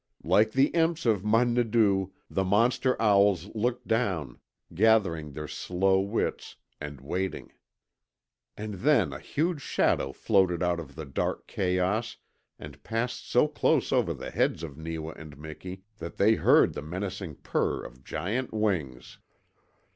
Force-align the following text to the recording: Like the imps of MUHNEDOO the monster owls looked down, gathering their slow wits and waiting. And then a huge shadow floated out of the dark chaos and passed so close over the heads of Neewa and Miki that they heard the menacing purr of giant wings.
Like 0.23 0.53
the 0.53 0.69
imps 0.69 1.05
of 1.05 1.23
MUHNEDOO 1.23 2.11
the 2.27 2.43
monster 2.43 2.99
owls 2.99 3.51
looked 3.53 3.87
down, 3.87 4.39
gathering 4.73 5.31
their 5.33 5.47
slow 5.47 5.99
wits 5.99 6.55
and 6.81 6.99
waiting. 7.01 7.51
And 8.57 8.73
then 8.79 9.13
a 9.13 9.19
huge 9.19 9.61
shadow 9.61 10.11
floated 10.11 10.63
out 10.63 10.79
of 10.79 10.95
the 10.95 11.05
dark 11.05 11.45
chaos 11.45 12.17
and 12.57 12.81
passed 12.81 13.29
so 13.29 13.47
close 13.47 13.91
over 13.91 14.15
the 14.15 14.31
heads 14.31 14.63
of 14.63 14.75
Neewa 14.75 15.11
and 15.11 15.37
Miki 15.37 15.83
that 15.99 16.17
they 16.17 16.33
heard 16.33 16.73
the 16.73 16.81
menacing 16.81 17.35
purr 17.35 17.83
of 17.85 18.03
giant 18.03 18.51
wings. 18.51 19.19